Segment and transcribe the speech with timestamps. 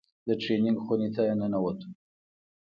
[0.27, 1.87] د ټرېننگ خونې ته ننوتو.